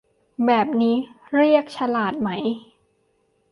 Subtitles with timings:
[0.45, 0.95] แบบนี้
[1.35, 2.29] เรียกฉลาดไหม